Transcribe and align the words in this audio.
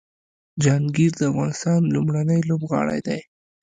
جهانګیر 0.63 1.11
د 1.17 1.21
افغانستان 1.31 1.79
لومړنی 1.95 2.39
لوبغاړی 2.49 2.99
دی 3.07 3.19